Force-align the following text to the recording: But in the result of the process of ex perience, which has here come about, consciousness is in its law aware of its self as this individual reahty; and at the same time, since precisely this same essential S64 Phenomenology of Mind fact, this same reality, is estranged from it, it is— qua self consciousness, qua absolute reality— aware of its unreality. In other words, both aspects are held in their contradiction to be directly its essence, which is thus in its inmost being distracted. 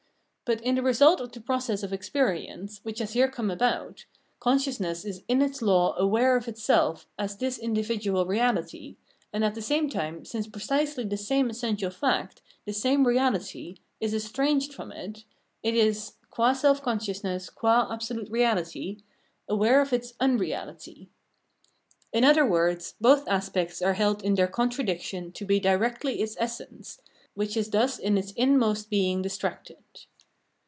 But 0.51 0.59
in 0.63 0.75
the 0.75 0.83
result 0.83 1.21
of 1.21 1.31
the 1.31 1.39
process 1.39 1.81
of 1.81 1.93
ex 1.93 2.09
perience, 2.09 2.83
which 2.83 2.99
has 2.99 3.13
here 3.13 3.29
come 3.31 3.49
about, 3.49 4.03
consciousness 4.41 5.05
is 5.05 5.23
in 5.29 5.41
its 5.41 5.61
law 5.61 5.95
aware 5.97 6.35
of 6.35 6.45
its 6.45 6.61
self 6.61 7.07
as 7.17 7.37
this 7.37 7.57
individual 7.57 8.25
reahty; 8.25 8.97
and 9.31 9.45
at 9.45 9.55
the 9.55 9.61
same 9.61 9.89
time, 9.89 10.25
since 10.25 10.47
precisely 10.47 11.05
this 11.05 11.25
same 11.25 11.49
essential 11.49 11.89
S64 11.89 11.93
Phenomenology 11.93 11.95
of 11.95 12.01
Mind 12.01 12.27
fact, 12.31 12.41
this 12.65 12.81
same 12.81 13.07
reality, 13.07 13.75
is 14.01 14.13
estranged 14.13 14.73
from 14.73 14.91
it, 14.91 15.23
it 15.63 15.73
is— 15.73 16.15
qua 16.31 16.51
self 16.51 16.81
consciousness, 16.81 17.49
qua 17.49 17.87
absolute 17.89 18.29
reality— 18.29 18.97
aware 19.47 19.79
of 19.79 19.93
its 19.93 20.15
unreality. 20.19 21.07
In 22.11 22.25
other 22.25 22.45
words, 22.45 22.95
both 22.99 23.25
aspects 23.29 23.81
are 23.81 23.93
held 23.93 24.21
in 24.21 24.33
their 24.35 24.47
contradiction 24.49 25.31
to 25.31 25.45
be 25.45 25.61
directly 25.61 26.19
its 26.21 26.35
essence, 26.37 26.99
which 27.35 27.55
is 27.55 27.69
thus 27.69 27.97
in 27.97 28.17
its 28.17 28.33
inmost 28.33 28.89
being 28.89 29.21
distracted. 29.21 29.77